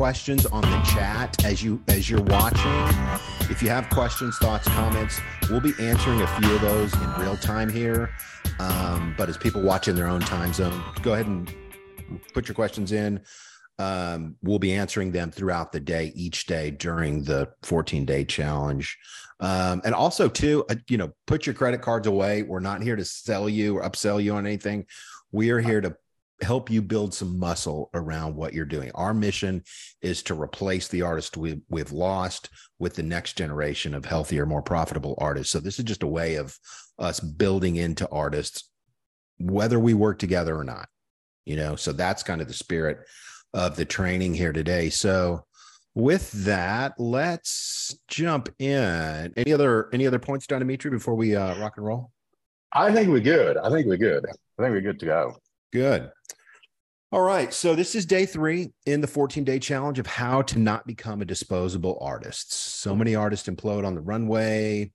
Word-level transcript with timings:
questions 0.00 0.46
on 0.46 0.62
the 0.62 0.80
chat 0.94 1.44
as 1.44 1.62
you 1.62 1.78
as 1.88 2.08
you're 2.08 2.22
watching. 2.22 2.88
If 3.50 3.62
you 3.62 3.68
have 3.68 3.86
questions, 3.90 4.34
thoughts, 4.38 4.66
comments, 4.68 5.20
we'll 5.50 5.60
be 5.60 5.74
answering 5.78 6.22
a 6.22 6.26
few 6.26 6.54
of 6.54 6.62
those 6.62 6.94
in 6.94 7.12
real 7.18 7.36
time 7.36 7.68
here. 7.68 8.08
Um, 8.58 9.14
but 9.18 9.28
as 9.28 9.36
people 9.36 9.60
watch 9.60 9.88
in 9.88 9.96
their 9.96 10.06
own 10.06 10.22
time 10.22 10.54
zone, 10.54 10.82
go 11.02 11.12
ahead 11.12 11.26
and 11.26 11.54
put 12.32 12.48
your 12.48 12.54
questions 12.54 12.92
in. 12.92 13.20
Um, 13.78 14.36
we'll 14.42 14.58
be 14.58 14.72
answering 14.72 15.12
them 15.12 15.30
throughout 15.30 15.70
the 15.70 15.80
day, 15.80 16.12
each 16.14 16.46
day 16.46 16.70
during 16.70 17.22
the 17.24 17.50
14 17.64 18.06
day 18.06 18.24
challenge. 18.24 18.96
Um, 19.38 19.82
and 19.84 19.94
also, 19.94 20.30
too, 20.30 20.64
uh, 20.70 20.76
you 20.88 20.96
know, 20.96 21.12
put 21.26 21.44
your 21.44 21.54
credit 21.54 21.82
cards 21.82 22.06
away. 22.06 22.42
We're 22.42 22.60
not 22.60 22.82
here 22.82 22.96
to 22.96 23.04
sell 23.04 23.50
you 23.50 23.76
or 23.76 23.82
upsell 23.82 24.22
you 24.22 24.34
on 24.34 24.46
anything. 24.46 24.86
We 25.30 25.50
are 25.50 25.60
here 25.60 25.82
to 25.82 25.94
help 26.42 26.70
you 26.70 26.82
build 26.82 27.12
some 27.12 27.38
muscle 27.38 27.90
around 27.94 28.34
what 28.34 28.54
you're 28.54 28.64
doing. 28.64 28.90
Our 28.94 29.14
mission 29.14 29.62
is 30.02 30.22
to 30.24 30.40
replace 30.40 30.88
the 30.88 31.02
artist 31.02 31.36
we, 31.36 31.60
we've 31.68 31.92
lost 31.92 32.48
with 32.78 32.94
the 32.94 33.02
next 33.02 33.36
generation 33.36 33.94
of 33.94 34.04
healthier, 34.04 34.46
more 34.46 34.62
profitable 34.62 35.14
artists. 35.18 35.52
So 35.52 35.60
this 35.60 35.78
is 35.78 35.84
just 35.84 36.02
a 36.02 36.08
way 36.08 36.36
of 36.36 36.56
us 36.98 37.20
building 37.20 37.76
into 37.76 38.08
artists, 38.10 38.70
whether 39.38 39.78
we 39.78 39.94
work 39.94 40.18
together 40.18 40.56
or 40.56 40.64
not. 40.64 40.88
You 41.44 41.56
know, 41.56 41.76
so 41.76 41.92
that's 41.92 42.22
kind 42.22 42.40
of 42.40 42.48
the 42.48 42.54
spirit 42.54 42.98
of 43.52 43.76
the 43.76 43.84
training 43.84 44.34
here 44.34 44.52
today. 44.52 44.90
So 44.90 45.44
with 45.94 46.30
that, 46.44 46.94
let's 46.98 47.98
jump 48.08 48.48
in. 48.58 49.32
Any 49.36 49.52
other 49.52 49.88
any 49.92 50.06
other 50.06 50.18
points, 50.18 50.46
Don 50.46 50.60
Dimitri, 50.60 50.90
before 50.90 51.14
we 51.14 51.34
uh, 51.34 51.58
rock 51.58 51.74
and 51.76 51.86
roll? 51.86 52.10
I 52.72 52.92
think 52.92 53.08
we're 53.08 53.20
good. 53.20 53.56
I 53.56 53.70
think 53.70 53.86
we're 53.86 53.96
good. 53.96 54.24
I 54.26 54.62
think 54.62 54.72
we're 54.72 54.80
good 54.80 55.00
to 55.00 55.06
go. 55.06 55.36
Good. 55.72 56.10
All 57.12 57.22
right. 57.22 57.52
So 57.52 57.74
this 57.74 57.94
is 57.94 58.06
day 58.06 58.24
three 58.24 58.72
in 58.86 59.00
the 59.00 59.06
14 59.06 59.42
day 59.42 59.58
challenge 59.58 59.98
of 59.98 60.06
how 60.06 60.42
to 60.42 60.58
not 60.58 60.86
become 60.86 61.22
a 61.22 61.24
disposable 61.24 61.98
artist. 62.00 62.52
So 62.52 62.94
many 62.94 63.14
artists 63.14 63.48
implode 63.48 63.84
on 63.84 63.94
the 63.94 64.00
runway, 64.00 64.92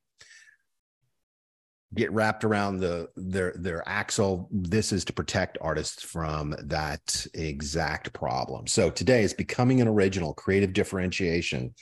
get 1.94 2.12
wrapped 2.12 2.46
around 2.46 2.80
the 2.80 3.10
their 3.18 3.54
their 3.58 3.84
axle. 3.88 4.48
This 4.52 4.94
is 4.94 5.04
to 5.06 5.14
protect 5.14 5.58
artists 5.60 6.04
from 6.04 6.56
that 6.64 7.28
exact 7.34 8.14
problem. 8.14 8.68
So 8.68 8.90
today 8.90 9.24
is 9.24 9.34
becoming 9.34 9.82
an 9.82 9.88
original, 9.88 10.34
creative 10.34 10.72
differentiation, 10.72 11.74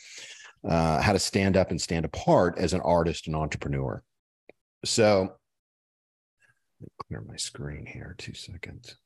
uh, 0.67 0.99
how 0.99 1.13
to 1.13 1.19
stand 1.19 1.57
up 1.57 1.69
and 1.69 1.79
stand 1.79 2.05
apart 2.05 2.57
as 2.57 2.73
an 2.73 2.81
artist 2.81 3.27
and 3.27 3.35
entrepreneur. 3.35 4.03
So 4.83 5.35
clear 7.07 7.21
my 7.27 7.35
screen 7.35 7.85
here. 7.85 8.15
Two 8.17 8.33
seconds. 8.33 8.97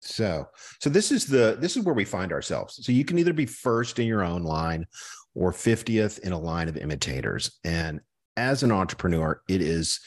So, 0.00 0.48
so 0.80 0.88
this 0.88 1.10
is 1.10 1.26
the 1.26 1.56
this 1.60 1.76
is 1.76 1.84
where 1.84 1.94
we 1.94 2.04
find 2.04 2.32
ourselves. 2.32 2.84
So 2.84 2.92
you 2.92 3.04
can 3.04 3.18
either 3.18 3.32
be 3.32 3.46
first 3.46 3.98
in 3.98 4.06
your 4.06 4.22
own 4.22 4.44
line 4.44 4.86
or 5.34 5.52
50th 5.52 6.20
in 6.20 6.32
a 6.32 6.38
line 6.38 6.68
of 6.68 6.76
imitators. 6.76 7.58
And 7.64 8.00
as 8.36 8.62
an 8.62 8.72
entrepreneur, 8.72 9.40
it 9.48 9.60
is 9.60 10.00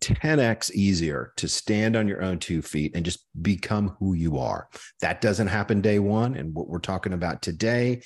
10x 0.00 0.72
easier 0.72 1.32
to 1.36 1.48
stand 1.48 1.96
on 1.96 2.08
your 2.08 2.22
own 2.22 2.38
two 2.38 2.60
feet 2.60 2.92
and 2.94 3.04
just 3.04 3.26
become 3.40 3.96
who 3.98 4.14
you 4.14 4.38
are. 4.38 4.68
That 5.00 5.20
doesn't 5.20 5.46
happen 5.46 5.80
day 5.80 5.98
one. 5.98 6.34
And 6.34 6.54
what 6.54 6.68
we're 6.68 6.80
talking 6.80 7.12
about 7.12 7.40
today 7.40 8.02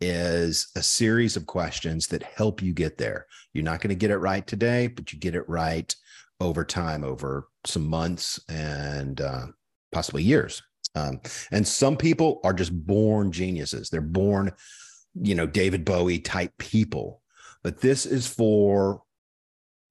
is 0.00 0.68
a 0.76 0.82
series 0.82 1.36
of 1.36 1.46
questions 1.46 2.06
that 2.08 2.22
help 2.22 2.62
you 2.62 2.72
get 2.72 2.98
there. 2.98 3.26
You're 3.52 3.64
not 3.64 3.80
going 3.80 3.90
to 3.90 3.94
get 3.94 4.10
it 4.10 4.18
right 4.18 4.46
today, 4.46 4.86
but 4.86 5.12
you 5.12 5.18
get 5.18 5.34
it 5.34 5.48
right 5.48 5.94
over 6.40 6.64
time, 6.64 7.04
over 7.04 7.48
some 7.64 7.86
months 7.86 8.40
and 8.48 9.20
uh, 9.20 9.46
possibly 9.92 10.22
years. 10.22 10.62
Um, 10.94 11.20
and 11.50 11.66
some 11.66 11.96
people 11.96 12.40
are 12.44 12.52
just 12.52 12.72
born 12.86 13.32
geniuses. 13.32 13.90
They're 13.90 14.00
born, 14.00 14.52
you 15.14 15.34
know, 15.34 15.46
David 15.46 15.84
Bowie 15.84 16.20
type 16.20 16.52
people. 16.58 17.22
But 17.62 17.80
this 17.80 18.06
is 18.06 18.26
for 18.26 19.02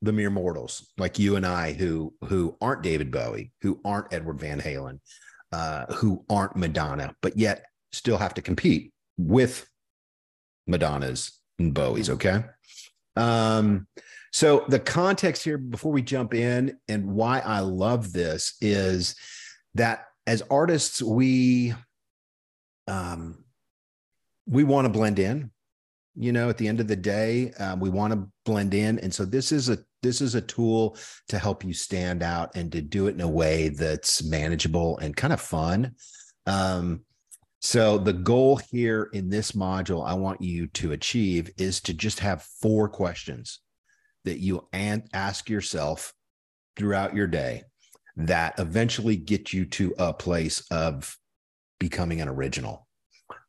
the 0.01 0.13
mere 0.13 0.29
mortals 0.29 0.91
like 0.97 1.17
you 1.17 1.35
and 1.35 1.46
I 1.46 1.73
who 1.73 2.13
who 2.25 2.56
aren't 2.62 2.84
David 2.84 3.12
Bowie, 3.12 3.51
who 3.62 3.79
aren't 3.84 4.13
Edward 4.13 4.40
Van 4.40 4.62
Halen, 4.62 5.00
uh, 5.51 5.91
who 5.94 6.23
aren't 6.29 6.56
Madonna, 6.56 7.16
but 7.22 7.38
yet 7.38 7.66
still 7.91 8.17
have 8.17 8.34
to 8.35 8.41
compete 8.41 8.94
with 9.17 9.67
Madonnas 10.67 11.39
and 11.59 11.73
Bowies. 11.73 12.09
Okay. 12.09 12.44
Um, 13.16 13.88
so 14.31 14.66
the 14.67 14.79
context 14.79 15.44
here 15.44 15.57
before 15.57 15.91
we 15.91 16.01
jump 16.01 16.33
in 16.33 16.78
and 16.88 17.07
why 17.07 17.39
I 17.39 17.61
love 17.61 18.13
this 18.13 18.55
is 18.61 19.16
that 19.75 20.05
as 20.28 20.44
artists, 20.51 21.01
we 21.01 21.73
um, 22.88 23.44
we 24.45 24.63
want 24.63 24.85
to 24.85 24.94
blend 24.94 25.19
in. 25.19 25.51
You 26.19 26.31
know, 26.31 26.50
at 26.50 26.57
the 26.57 26.67
end 26.67 26.79
of 26.79 26.88
the 26.88 26.95
day, 26.95 27.51
um, 27.59 27.79
we 27.79 27.89
want 27.89 28.11
to 28.11 28.28
blend 28.44 28.73
in, 28.73 28.97
and 28.99 29.13
so 29.13 29.23
this 29.23 29.51
is 29.51 29.69
a 29.69 29.78
this 30.03 30.22
is 30.22 30.35
a 30.35 30.41
tool 30.41 30.97
to 31.29 31.39
help 31.39 31.63
you 31.63 31.73
stand 31.73 32.23
out 32.23 32.55
and 32.55 32.72
to 32.72 32.81
do 32.81 33.07
it 33.07 33.16
in 33.16 33.22
a 33.22 33.28
way 33.28 33.69
that's 33.69 34.23
manageable 34.23 34.97
and 34.99 35.16
kind 35.16 35.34
of 35.34 35.41
fun. 35.41 35.95
Um, 36.45 37.01
so 37.59 37.97
the 37.97 38.13
goal 38.13 38.57
here 38.72 39.09
in 39.13 39.29
this 39.29 39.53
module 39.53 40.07
I 40.07 40.13
want 40.13 40.41
you 40.41 40.68
to 40.68 40.91
achieve 40.91 41.50
is 41.57 41.81
to 41.81 41.94
just 41.94 42.19
have 42.19 42.44
four 42.62 42.88
questions 42.88 43.59
that 44.25 44.40
you 44.40 44.68
ask 44.73 45.50
yourself 45.50 46.13
throughout 46.75 47.16
your 47.16 47.28
day 47.28 47.63
that 48.17 48.59
eventually 48.59 49.16
get 49.16 49.53
you 49.53 49.66
to 49.66 49.94
a 49.97 50.13
place 50.13 50.66
of 50.72 51.17
becoming 51.79 52.22
an 52.22 52.28
original. 52.28 52.88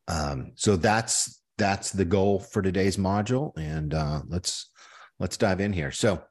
Um, 0.07 0.53
so 0.55 0.75
that's 0.75 1.41
that's 1.57 1.91
the 1.91 2.05
goal 2.05 2.39
for 2.39 2.61
today's 2.61 2.97
module, 2.97 3.55
and 3.57 3.93
uh, 3.93 4.21
let's 4.27 4.71
let's 5.19 5.37
dive 5.37 5.59
in 5.59 5.73
here. 5.73 5.91
So, 5.91 6.23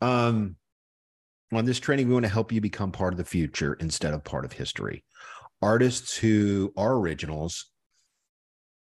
um, 0.00 0.56
on 1.52 1.64
this 1.64 1.78
training, 1.78 2.08
we 2.08 2.14
want 2.14 2.26
to 2.26 2.32
help 2.32 2.52
you 2.52 2.60
become 2.60 2.92
part 2.92 3.14
of 3.14 3.18
the 3.18 3.24
future 3.24 3.74
instead 3.74 4.12
of 4.12 4.24
part 4.24 4.44
of 4.44 4.52
history. 4.52 5.04
Artists 5.62 6.16
who 6.16 6.72
are 6.76 6.94
originals 6.94 7.70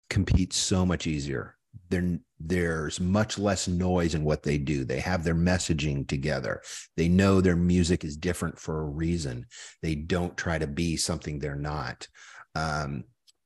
compete 0.10 0.54
so 0.54 0.86
much 0.86 1.08
easier. 1.08 1.56
There 1.90 2.20
there's 2.40 3.00
much 3.00 3.38
less 3.38 3.68
noise 3.68 4.16
in 4.16 4.24
what 4.24 4.44
they 4.44 4.58
do. 4.58 4.84
They 4.84 5.00
have 5.00 5.24
their 5.24 5.36
messaging 5.36 6.08
together. 6.08 6.62
They 6.98 7.08
know 7.08 7.40
their 7.40 7.56
music 7.56 8.04
is 8.04 8.18
different 8.18 8.60
for 8.60 8.82
a 8.82 8.90
reason. 8.90 9.46
They 9.82 9.96
don't 9.96 10.36
try 10.36 10.58
to 10.58 10.68
be 10.68 10.98
something 10.98 11.40
they're 11.40 11.56
not. 11.56 12.08
Um, 12.56 13.06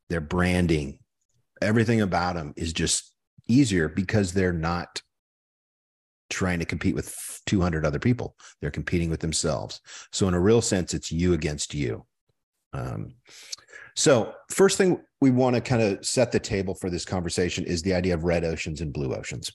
their 0.09 0.21
branding 0.21 0.99
everything 1.61 2.01
about 2.01 2.35
them 2.35 2.53
is 2.55 2.73
just 2.73 3.13
easier 3.47 3.87
because 3.87 4.33
they're 4.33 4.53
not 4.53 5.01
trying 6.29 6.59
to 6.59 6.65
compete 6.65 6.95
with 6.95 7.41
200 7.45 7.85
other 7.85 7.99
people. 7.99 8.35
They're 8.61 8.71
competing 8.71 9.09
with 9.09 9.19
themselves. 9.19 9.79
So 10.11 10.27
in 10.27 10.33
a 10.33 10.39
real 10.39 10.61
sense 10.61 10.93
it's 10.93 11.11
you 11.11 11.33
against 11.33 11.73
you 11.73 12.05
um, 12.75 13.15
so, 13.95 14.33
first 14.51 14.77
thing 14.77 15.01
we 15.21 15.31
want 15.31 15.55
to 15.55 15.61
kind 15.61 15.81
of 15.81 16.05
set 16.05 16.31
the 16.31 16.39
table 16.39 16.75
for 16.75 16.89
this 16.89 17.05
conversation 17.05 17.63
is 17.63 17.81
the 17.81 17.93
idea 17.93 18.13
of 18.13 18.25
red 18.25 18.43
oceans 18.43 18.81
and 18.81 18.93
blue 18.93 19.15
oceans. 19.15 19.51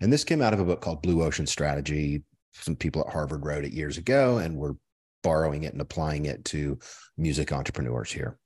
And 0.00 0.12
this 0.12 0.24
came 0.24 0.40
out 0.40 0.54
of 0.54 0.60
a 0.60 0.64
book 0.64 0.80
called 0.80 1.02
Blue 1.02 1.22
Ocean 1.22 1.46
Strategy. 1.46 2.22
Some 2.52 2.76
people 2.76 3.02
at 3.06 3.12
Harvard 3.12 3.44
wrote 3.44 3.64
it 3.64 3.72
years 3.72 3.98
ago, 3.98 4.38
and 4.38 4.56
we're 4.56 4.74
borrowing 5.22 5.64
it 5.64 5.72
and 5.72 5.80
applying 5.80 6.26
it 6.26 6.44
to 6.46 6.78
music 7.16 7.52
entrepreneurs 7.52 8.12
here. 8.12 8.38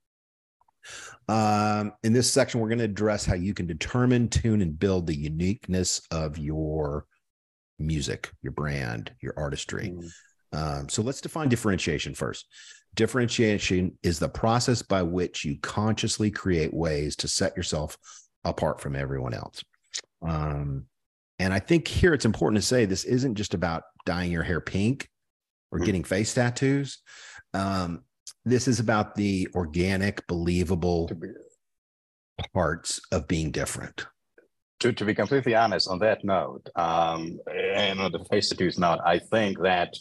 Um, 1.28 1.92
in 2.04 2.12
this 2.12 2.30
section, 2.30 2.60
we're 2.60 2.68
going 2.68 2.78
to 2.78 2.84
address 2.84 3.26
how 3.26 3.34
you 3.34 3.54
can 3.54 3.66
determine, 3.66 4.28
tune, 4.28 4.62
and 4.62 4.78
build 4.78 5.06
the 5.06 5.16
uniqueness 5.16 6.00
of 6.10 6.38
your 6.38 7.06
music, 7.78 8.30
your 8.42 8.52
brand, 8.52 9.12
your 9.20 9.34
artistry. 9.36 9.92
Mm. 9.94 10.10
Um, 10.52 10.88
so 10.88 11.02
let's 11.02 11.20
define 11.20 11.48
differentiation 11.48 12.14
first. 12.14 12.46
Differentiation 12.96 13.96
is 14.02 14.18
the 14.18 14.28
process 14.28 14.82
by 14.82 15.02
which 15.02 15.44
you 15.44 15.58
consciously 15.60 16.30
create 16.30 16.72
ways 16.72 17.14
to 17.16 17.28
set 17.28 17.56
yourself 17.56 17.96
apart 18.44 18.80
from 18.80 18.96
everyone 18.96 19.34
else. 19.34 19.62
Um, 20.26 20.86
and 21.38 21.52
I 21.52 21.58
think 21.58 21.86
here 21.86 22.14
it's 22.14 22.24
important 22.24 22.60
to 22.60 22.66
say 22.66 22.86
this 22.86 23.04
isn't 23.04 23.34
just 23.34 23.52
about 23.52 23.82
dyeing 24.06 24.32
your 24.32 24.42
hair 24.42 24.60
pink 24.60 25.08
or 25.70 25.78
mm-hmm. 25.78 25.86
getting 25.86 26.04
face 26.04 26.32
tattoos. 26.32 26.98
Um, 27.52 28.02
this 28.46 28.66
is 28.66 28.80
about 28.80 29.14
the 29.14 29.48
organic, 29.54 30.26
believable 30.26 31.10
parts 32.54 33.00
of 33.12 33.28
being 33.28 33.50
different. 33.50 34.06
To, 34.80 34.92
to 34.92 35.04
be 35.04 35.14
completely 35.14 35.54
honest, 35.54 35.88
on 35.88 35.98
that 35.98 36.24
note, 36.24 36.68
um, 36.76 37.38
and 37.54 38.00
on 38.00 38.12
the 38.12 38.24
face 38.30 38.48
tattoos 38.48 38.78
note, 38.78 39.00
I 39.04 39.18
think 39.18 39.58
that 39.62 39.94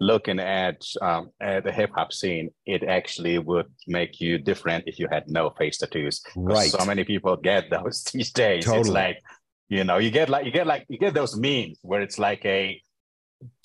looking 0.00 0.38
at 0.38 0.82
um, 1.00 1.30
at 1.40 1.64
the 1.64 1.72
hip 1.72 1.90
hop 1.94 2.12
scene, 2.12 2.50
it 2.66 2.82
actually 2.82 3.38
would 3.38 3.66
make 3.86 4.20
you 4.20 4.38
different 4.38 4.84
if 4.86 4.98
you 4.98 5.08
had 5.10 5.28
no 5.28 5.50
face 5.50 5.78
tattoos. 5.78 6.22
Right. 6.36 6.70
So 6.70 6.84
many 6.84 7.04
people 7.04 7.36
get 7.36 7.70
those 7.70 8.04
these 8.04 8.32
days. 8.32 8.64
Totally. 8.64 8.80
It's 8.80 8.88
like, 8.90 9.22
you 9.68 9.84
know, 9.84 9.98
you 9.98 10.10
get 10.10 10.28
like 10.28 10.44
you 10.44 10.52
get 10.52 10.66
like 10.66 10.84
you 10.88 10.98
get 10.98 11.14
those 11.14 11.36
memes 11.36 11.78
where 11.82 12.02
it's 12.02 12.18
like 12.18 12.44
a 12.44 12.80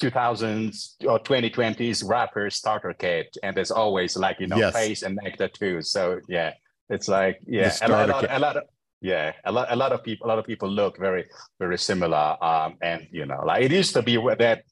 2000s 0.01 0.95
or 1.05 1.19
2020s 1.19 2.07
rapper 2.07 2.49
starter 2.49 2.93
kit, 2.93 3.35
and 3.43 3.55
there's 3.55 3.71
always 3.71 4.17
like 4.17 4.39
you 4.39 4.47
know 4.47 4.57
Yes. 4.57 4.73
face 4.73 5.03
and 5.03 5.17
neck 5.21 5.37
tattoos. 5.37 5.91
So 5.91 6.19
yeah, 6.27 6.53
it's 6.89 7.07
like 7.07 7.39
yeah, 7.45 7.73
a 7.81 7.89
lot, 7.89 8.09
a 8.09 8.11
lot, 8.11 8.25
a 8.29 8.39
lot 8.39 8.57
of 8.57 8.63
yeah, 9.01 9.33
a 9.45 9.51
lot, 9.51 9.67
a 9.71 9.75
lot 9.75 9.91
of 9.91 10.03
people, 10.03 10.27
a 10.27 10.29
lot 10.29 10.37
of 10.37 10.45
people 10.45 10.69
look 10.69 10.97
very, 10.99 11.25
very 11.59 11.77
similar. 11.77 12.37
Um, 12.43 12.75
and 12.81 13.07
you 13.11 13.25
know, 13.25 13.41
like 13.45 13.63
it 13.63 13.71
used 13.71 13.93
to 13.93 14.03
be 14.03 14.17
that 14.37 14.63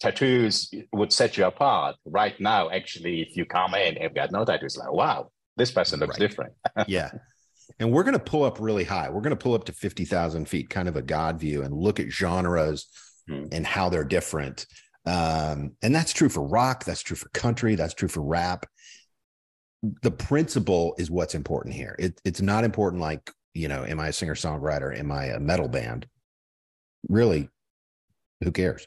tattoos 0.00 0.70
would 0.92 1.12
set 1.12 1.36
you 1.36 1.46
apart. 1.46 1.96
Right 2.04 2.38
now, 2.40 2.70
actually, 2.70 3.22
if 3.22 3.36
you 3.36 3.44
come 3.46 3.74
in 3.74 3.96
and 3.98 4.14
got 4.14 4.32
no 4.32 4.44
tattoos, 4.44 4.76
like 4.76 4.92
wow, 4.92 5.30
this 5.56 5.70
person 5.70 6.00
looks 6.00 6.18
Right. 6.18 6.28
different. 6.28 6.52
yeah. 6.88 7.10
And 7.78 7.90
we're 7.90 8.02
going 8.02 8.12
to 8.18 8.22
pull 8.22 8.44
up 8.44 8.60
really 8.60 8.84
high. 8.84 9.08
We're 9.08 9.22
going 9.22 9.30
to 9.36 9.42
pull 9.42 9.54
up 9.54 9.64
to 9.64 9.72
50,000 9.72 10.46
feet, 10.46 10.68
kind 10.68 10.86
of 10.88 10.96
a 10.96 11.02
God 11.02 11.40
view, 11.40 11.62
and 11.62 11.72
look 11.74 11.98
at 12.00 12.10
genres 12.10 12.86
Hmm. 13.26 13.46
and 13.52 13.66
how 13.66 13.88
they're 13.88 14.04
different. 14.04 14.66
Um, 15.06 15.76
and 15.82 15.94
that's 15.94 16.12
true 16.12 16.28
for 16.28 16.46
rock. 16.46 16.84
That's 16.84 17.00
true 17.00 17.16
for 17.16 17.30
country. 17.30 17.74
That's 17.74 17.94
true 17.94 18.08
for 18.08 18.20
rap. 18.22 18.66
The 20.02 20.10
principle 20.10 20.94
is 20.98 21.10
what's 21.10 21.34
important 21.34 21.74
here. 21.74 21.96
It, 21.98 22.20
it's 22.26 22.42
not 22.42 22.64
important, 22.64 23.00
like, 23.00 23.30
you 23.54 23.68
know, 23.68 23.82
am 23.84 23.98
I 23.98 24.08
a 24.08 24.12
singer 24.12 24.34
songwriter? 24.34 24.94
Am 24.98 25.10
I 25.10 25.26
a 25.26 25.40
metal 25.40 25.68
band? 25.68 26.06
Really, 27.08 27.48
who 28.42 28.52
cares? 28.52 28.86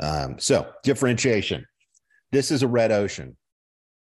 Um, 0.00 0.38
so, 0.38 0.70
differentiation. 0.82 1.66
This 2.32 2.50
is 2.50 2.62
a 2.62 2.68
red 2.68 2.92
ocean, 2.92 3.36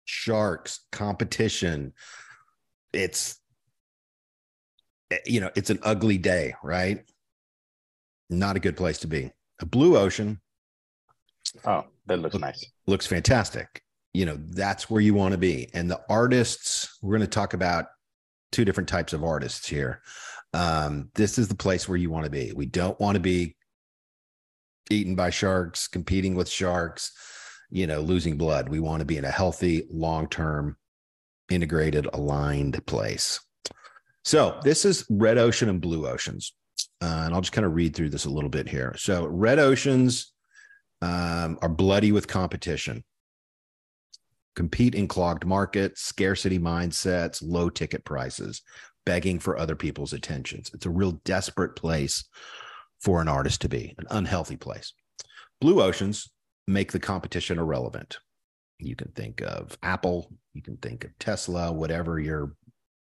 sharks, 0.05 0.81
competition. 0.93 1.93
It's 2.93 3.41
you 5.25 5.41
know, 5.41 5.51
it's 5.55 5.71
an 5.71 5.79
ugly 5.83 6.19
day, 6.19 6.55
right? 6.63 7.05
Not 8.29 8.57
a 8.57 8.61
good 8.61 8.77
place 8.77 8.99
to 8.99 9.07
be. 9.07 9.31
A 9.61 9.67
blue 9.67 9.97
ocean 9.97 10.41
Oh, 11.65 11.85
that 12.07 12.19
looks 12.19 12.37
nice. 12.37 12.65
looks 12.87 13.07
fantastic. 13.07 13.83
You 14.13 14.27
know, 14.27 14.37
that's 14.37 14.89
where 14.91 15.01
you 15.01 15.15
want 15.15 15.33
to 15.33 15.39
be. 15.39 15.69
And 15.75 15.91
the 15.91 16.01
artists, 16.09 16.99
we're 17.03 17.17
going 17.17 17.21
to 17.21 17.27
talk 17.27 17.55
about 17.55 17.87
two 18.53 18.65
different 18.65 18.89
types 18.89 19.13
of 19.13 19.23
artists 19.23 19.69
here. 19.69 20.03
Um, 20.55 21.11
this 21.15 21.39
is 21.39 21.49
the 21.49 21.55
place 21.55 21.89
where 21.89 21.99
you 21.99 22.11
want 22.11 22.25
to 22.25 22.31
be. 22.31 22.53
We 22.55 22.67
don't 22.67 22.99
want 22.99 23.17
to 23.17 23.21
be 23.21 23.57
eaten 24.91 25.15
by 25.15 25.31
sharks, 25.31 25.89
competing 25.89 26.35
with 26.35 26.49
sharks, 26.49 27.13
you 27.71 27.87
know, 27.87 28.01
losing 28.01 28.37
blood. 28.37 28.69
We 28.69 28.81
want 28.81 29.01
to 29.01 29.07
be 29.07 29.17
in 29.17 29.25
a 29.25 29.31
healthy, 29.31 29.87
long 29.91 30.29
term, 30.29 30.77
integrated, 31.51 32.09
aligned 32.13 32.85
place. 32.87 33.41
So 34.25 34.59
this 34.63 34.85
is 34.85 35.07
red 35.09 35.39
ocean 35.39 35.69
and 35.69 35.81
blue 35.81 36.07
oceans. 36.07 36.53
Uh, 37.01 37.23
and 37.27 37.35
I'll 37.35 37.41
just 37.41 37.53
kind 37.53 37.67
of 37.67 37.75
read 37.75 37.95
through 37.95 38.11
this 38.11 38.25
a 38.25 38.31
little 38.31 38.51
bit 38.51 38.69
here. 38.69 38.95
So 38.97 39.27
red 39.27 39.59
oceans 39.59 40.33
um, 41.03 41.59
are 41.63 41.69
bloody 41.69 42.11
with 42.11 42.27
competition, 42.27 43.05
compete 44.55 44.95
in 44.95 45.07
clogged 45.09 45.45
markets, 45.45 46.03
scarcity 46.03 46.59
mindsets, 46.59 47.43
low 47.43 47.69
ticket 47.69 48.05
prices, 48.05 48.63
begging 49.05 49.39
for 49.39 49.59
other 49.59 49.77
people's 49.77 50.13
attentions. 50.13 50.71
It's 50.75 50.87
a 50.87 50.91
real 50.91 51.21
desperate 51.25 51.77
place 51.77 52.25
for 53.01 53.21
an 53.21 53.29
artist 53.29 53.61
to 53.63 53.69
be, 53.69 53.95
an 53.99 54.07
unhealthy 54.11 54.57
place. 54.57 54.93
Blue 55.61 55.83
oceans 55.83 56.31
make 56.67 56.93
the 56.93 57.01
competition 57.01 57.59
irrelevant. 57.59 58.19
You 58.79 58.97
can 58.97 59.13
think 59.13 59.41
of 59.41 59.77
Apple, 59.83 60.31
you 60.53 60.63
can 60.63 60.77
think 60.77 61.05
of 61.05 61.19
Tesla, 61.19 61.73
whatever 61.73 62.19
your 62.19 62.55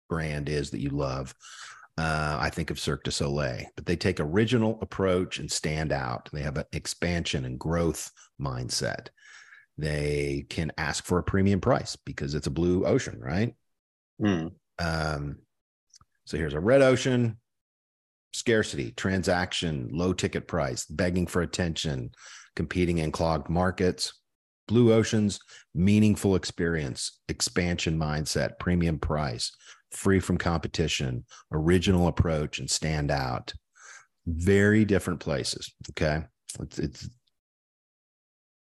brand 0.09 0.49
is 0.49 0.71
that 0.71 0.79
you 0.79 0.89
love. 0.89 1.35
Uh, 1.97 2.37
I 2.39 2.49
think 2.49 2.71
of 2.71 2.79
Cirque 2.79 3.03
du 3.03 3.11
Soleil, 3.11 3.65
but 3.75 3.85
they 3.85 3.97
take 3.97 4.21
original 4.21 4.79
approach 4.81 5.39
and 5.39 5.51
stand 5.51 5.91
out. 5.91 6.29
They 6.31 6.41
have 6.41 6.57
an 6.57 6.63
expansion 6.71 7.43
and 7.43 7.59
growth 7.59 8.09
mindset. 8.41 9.07
They 9.77 10.45
can 10.49 10.71
ask 10.77 11.03
for 11.05 11.19
a 11.19 11.23
premium 11.23 11.59
price 11.59 11.97
because 12.05 12.35
it's 12.35 12.47
a 12.47 12.51
blue 12.51 12.85
ocean, 12.85 13.19
right? 13.19 13.53
Hmm. 14.19 14.47
Um, 14.77 15.39
so 16.25 16.37
here's 16.37 16.53
a 16.53 16.59
red 16.59 16.81
ocean, 16.81 17.37
scarcity, 18.33 18.91
transaction, 18.91 19.89
low 19.91 20.13
ticket 20.13 20.47
price, 20.47 20.85
begging 20.85 21.27
for 21.27 21.41
attention, 21.41 22.11
competing 22.55 22.99
in 22.99 23.11
clogged 23.11 23.49
markets. 23.49 24.13
Blue 24.67 24.93
oceans, 24.93 25.39
meaningful 25.73 26.35
experience, 26.35 27.21
expansion 27.27 27.97
mindset, 27.97 28.59
premium 28.59 28.99
price, 28.99 29.51
free 29.91 30.19
from 30.19 30.37
competition, 30.37 31.25
original 31.51 32.07
approach, 32.07 32.59
and 32.59 32.69
stand 32.69 33.09
out. 33.09 33.51
Very 34.27 34.85
different 34.85 35.21
places. 35.21 35.73
Okay. 35.89 36.23
It's, 36.59 36.77
it's 36.77 37.09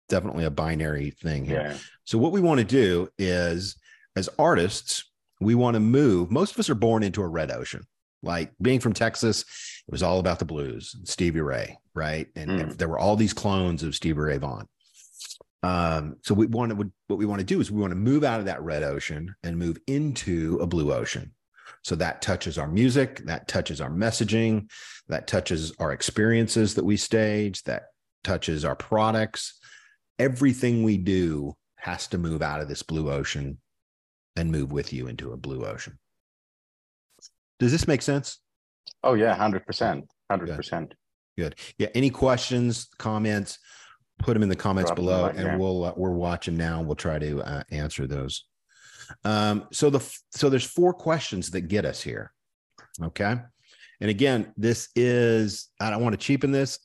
definitely 0.09 0.47
a 0.47 0.51
binary 0.51 1.11
thing 1.11 1.45
here. 1.45 1.69
Yeah. 1.71 1.77
So 2.03 2.19
what 2.19 2.33
we 2.33 2.41
want 2.41 2.59
to 2.59 2.65
do 2.65 3.09
is 3.17 3.77
as 4.17 4.29
artists, 4.37 5.05
we 5.41 5.55
want 5.55 5.75
to 5.75 5.81
move. 5.81 6.31
Most 6.31 6.55
of 6.55 6.59
us 6.59 6.71
are 6.71 6.75
born 6.75 7.05
into 7.05 7.23
a 7.23 7.29
red 7.29 7.53
ocean. 7.53 7.83
Like 8.25 8.53
being 8.61 8.81
from 8.81 8.93
Texas, 8.95 9.43
it 9.87 9.93
was 9.93 10.03
all 10.03 10.19
about 10.19 10.39
the 10.39 10.45
blues, 10.45 10.97
Stevie 11.05 11.41
Ray, 11.43 11.79
right? 11.95 12.27
And, 12.35 12.51
Mm. 12.51 12.77
there 12.79 12.89
were 12.89 12.99
all 12.99 13.17
these 13.17 13.33
clones 13.35 13.83
of 13.83 13.95
Stevie 13.95 14.21
Ray 14.21 14.39
Vaughan. 14.39 14.67
Um, 15.63 16.17
so 16.23 16.35
we 16.35 16.47
want 16.47 16.71
to 16.79 16.91
what 17.07 17.19
we 17.19 17.25
want 17.27 17.39
to 17.41 17.45
do 17.47 17.61
is 17.61 17.71
we 17.71 17.81
want 17.81 17.93
to 17.93 17.97
move 17.97 18.23
out 18.25 18.39
of 18.41 18.47
that 18.47 18.63
red 18.63 18.83
ocean 18.83 19.35
and 19.43 19.59
move 19.59 19.79
into 19.87 20.59
a 20.61 20.67
blue 20.67 20.93
ocean. 20.93 21.33
So 21.83 21.95
that 21.97 22.21
touches 22.23 22.59
our 22.59 22.69
music, 22.69 23.25
that 23.27 23.47
touches 23.49 23.81
our 23.81 23.91
messaging, 23.91 24.71
that 25.09 25.27
touches 25.27 25.73
our 25.79 25.93
experiences 25.93 26.75
that 26.75 26.85
we 26.85 26.97
stage, 26.97 27.63
that 27.65 27.85
touches 28.25 28.65
our 28.65 28.77
products. 28.77 29.59
Everything 30.19 30.83
we 30.83 30.97
do 30.99 31.55
has 31.77 32.07
to 32.09 32.19
move 32.19 32.43
out 32.43 32.61
of 32.61 32.69
this 32.69 32.83
blue 32.83 33.11
ocean 33.11 33.59
and 34.37 34.51
move 34.51 34.73
with 34.73 34.93
you 34.93 35.07
into 35.09 35.33
a 35.33 35.37
blue 35.37 35.65
ocean. 35.67 35.99
Does 37.59 37.73
this 37.73 37.87
make 37.87 38.03
sense? 38.03 38.41
Oh 39.03 39.15
yeah, 39.15 39.35
hundred 39.35 39.67
percent, 39.67 40.07
hundred 40.31 40.55
percent. 40.57 40.95
Good. 41.37 41.57
Yeah. 41.79 41.89
Any 41.95 42.11
questions, 42.11 42.89
comments? 42.99 43.59
Put 44.19 44.35
them 44.35 44.43
in 44.43 44.49
the 44.49 44.57
comments 44.57 44.91
Drop 44.91 44.97
below, 44.97 45.27
and 45.27 45.59
we'll 45.59 45.85
uh, 45.85 45.93
we're 45.97 46.11
watching 46.11 46.57
now. 46.57 46.83
We'll 46.83 46.95
try 46.95 47.19
to 47.19 47.43
uh, 47.43 47.63
answer 47.71 48.07
those. 48.07 48.45
Um, 49.25 49.67
so 49.73 49.91
the 49.91 50.01
so 50.31 50.49
there's 50.49 50.65
four 50.65 50.95
questions 50.95 51.51
that 51.51 51.63
get 51.63 51.85
us 51.85 52.01
here. 52.01 52.33
Okay, 53.03 53.37
and 54.01 54.11
again, 54.11 54.53
this 54.57 54.89
is 54.95 55.69
I 55.81 55.91
don't 55.91 56.03
want 56.03 56.13
to 56.13 56.25
cheapen 56.25 56.53
this. 56.53 56.79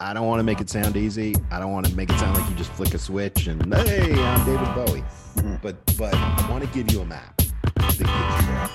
I 0.00 0.12
don't 0.12 0.26
want 0.26 0.40
to 0.40 0.44
make 0.44 0.60
it 0.60 0.68
sound 0.68 0.96
easy. 0.96 1.36
I 1.52 1.60
don't 1.60 1.70
want 1.70 1.86
to 1.86 1.94
make 1.94 2.10
it 2.10 2.18
sound 2.18 2.36
like 2.36 2.48
you 2.50 2.56
just 2.56 2.72
flick 2.72 2.92
a 2.94 2.98
switch 2.98 3.46
and 3.46 3.72
hey, 3.72 4.12
I'm 4.12 4.44
David 4.44 4.74
Bowie. 4.74 5.04
Mhm. 5.36 5.62
But 5.62 5.76
but 5.96 6.12
I 6.14 6.50
want 6.50 6.64
to 6.64 6.70
give 6.70 6.90
you 6.92 7.02
a 7.02 7.06
map 7.06 7.36
that 7.36 7.76
gets 7.76 8.00
you 8.00 8.06
there. 8.06 8.68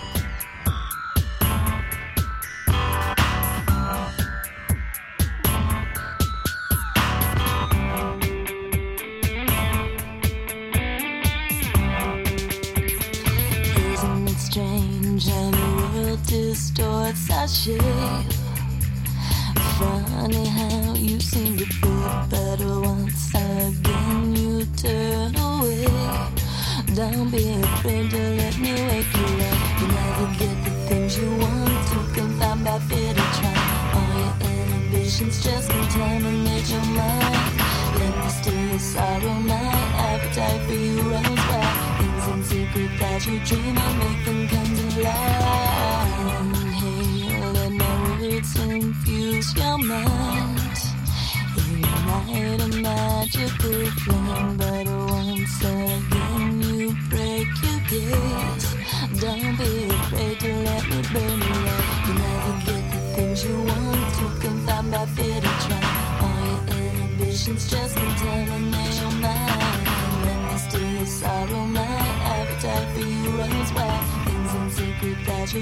Distorts 16.77 17.31
our 17.31 17.47
shape? 17.47 17.81
Funny 19.79 20.45
how 20.45 20.93
you 20.93 21.19
seem 21.19 21.57
to 21.57 21.65
feel 21.65 22.27
better 22.29 22.79
once 22.81 23.33
again 23.33 24.35
you 24.35 24.65
turn 24.77 25.35
away. 25.35 25.87
Don't 26.93 27.31
be 27.31 27.53
afraid 27.61 28.11
to 28.11 28.21
let 28.41 28.57
me 28.59 28.73
wake 28.73 29.13
you 29.17 29.29
up. 29.49 29.59
You 29.79 29.87
never 29.87 30.27
get 30.37 30.55
the 30.65 30.71
things 30.87 31.17
you 31.17 31.29
want 31.37 31.87
to 31.89 31.99
confine 32.13 32.63
by 32.63 32.79
fear 32.87 33.13
to 33.13 33.25
try. 33.37 33.57
All 33.97 34.13
your 34.19 34.35
inhibitions 34.51 35.43
just 35.43 35.69
contaminate 35.69 36.69
your 36.69 36.85
mind. 36.93 37.41
Let 37.99 38.13
me 38.19 38.29
steal 38.29 38.67
your 38.69 38.79
sorrow, 38.79 39.33
my 39.33 39.67
appetite 40.09 40.61
for 40.67 40.73
you 40.73 41.01
runs 41.01 41.43
wild. 41.49 41.77
Things 41.97 42.27
in 42.27 42.43
secret 42.43 42.91
that 42.99 43.25
you 43.25 43.39
dream 43.39 43.77
of, 43.77 43.97
make 43.97 44.25
them 44.25 44.47
come 44.47 44.91
to 44.91 45.01
life. 45.01 45.56
Words 48.97 49.09
infuse 49.09 49.55
your 49.55 49.77
mind. 49.77 50.59
You 51.55 51.77
ignite 51.77 52.61
a 52.61 52.81
magical 52.81 53.85
flame, 54.01 54.57
but 54.57 54.87
once 54.87 55.61
again 55.61 56.61
you 56.61 56.95
break 57.09 57.47
your 57.63 57.79
gaze. 57.89 58.75
Don't 59.19 59.57
be 59.57 59.87
afraid 59.89 60.39
to 60.39 60.53
let 60.63 60.83
me 60.89 61.01
burn 61.13 61.39
you 61.41 61.57
up. 61.73 62.07
You 62.07 62.13
never 62.13 62.53
get 62.65 62.91
the 62.91 62.99
things 63.15 63.43
you 63.43 63.55
want 63.55 64.13
to 64.15 64.47
confine 64.47 64.91
by 64.91 65.05
fear 65.07 65.41
to 65.41 65.51
try. 65.65 65.81
All 66.21 66.75
your 66.75 66.85
inhibitions 66.91 67.69
just 67.69 67.95
contaminate 67.95 69.01
your 69.01 69.11
mind. 69.11 69.87
Let 70.25 70.51
me 70.51 70.57
steal 70.57 70.91
your 70.91 71.05
sorrow, 71.05 71.65
my 71.65 71.81
appetite 71.81 72.87
for 72.93 72.99
you 72.99 73.29
runs 73.31 73.73
wild. 73.73 74.06
I 75.49 75.55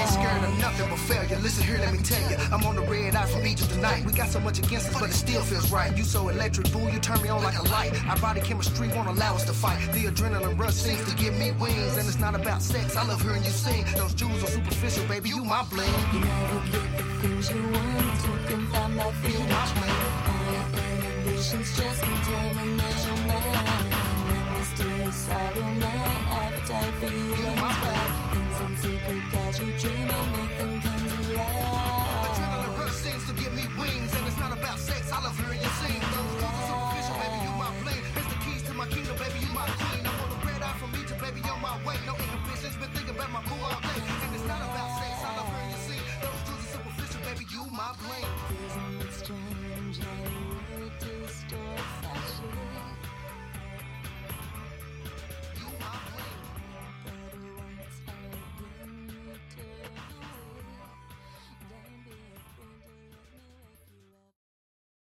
ain't 0.00 0.08
scared 0.08 0.44
of 0.44 0.58
nothing 0.60 0.88
but 0.88 0.98
failure. 1.00 1.36
Listen 1.42 1.64
here, 1.64 1.78
let 1.78 1.92
me 1.92 1.98
tell 1.98 2.30
you. 2.30 2.36
I'm 2.52 2.62
on 2.64 2.76
the 2.76 2.82
red 2.82 3.16
eye 3.16 3.26
from 3.26 3.44
Egypt 3.44 3.68
tonight. 3.72 4.04
We 4.06 4.12
got 4.12 4.28
so 4.28 4.38
much 4.38 4.60
against 4.60 4.90
us, 4.90 5.00
but 5.00 5.10
it 5.10 5.14
still 5.14 5.42
feels 5.42 5.72
right. 5.72 5.96
You 5.98 6.04
so 6.04 6.28
electric, 6.28 6.70
boo, 6.72 6.88
you 6.88 7.00
turn 7.00 7.20
me 7.22 7.28
on 7.28 7.42
like 7.42 7.58
a 7.58 7.64
light. 7.64 7.92
Our 8.08 8.16
body 8.18 8.40
chemistry 8.42 8.86
won't 8.94 9.08
allow 9.08 9.34
us 9.34 9.44
to 9.46 9.52
fight. 9.52 9.80
The 9.92 10.04
adrenaline 10.04 10.56
rush 10.56 10.74
seems 10.74 11.04
to 11.10 11.16
give 11.16 11.34
me 11.36 11.50
wings. 11.50 11.96
And 11.96 12.06
it's 12.06 12.20
not 12.20 12.36
about 12.36 12.62
sex, 12.62 12.96
I 12.96 13.04
love 13.04 13.20
hearing 13.22 13.42
you 13.42 13.50
sing. 13.50 13.84
Those 13.96 14.14
jewels 14.14 14.44
are 14.44 14.46
superficial, 14.46 15.04
baby, 15.08 15.30
you 15.30 15.44
my 15.44 15.64
bling. 15.64 15.90
You 16.12 16.20
never 16.20 16.60
get 16.70 16.96
the 16.96 17.04
things 17.22 17.50
you 17.50 17.60
want 17.60 18.20
to 18.20 18.54
confine 18.54 18.94
my 18.94 19.10
feelings. 19.10 19.52
All 19.52 20.52
your 20.52 20.62
inhibitions 20.94 21.76
just 21.76 22.02
contaminate 22.02 23.25
appetite 29.58 30.10
for 30.10 30.40
you 30.40 30.45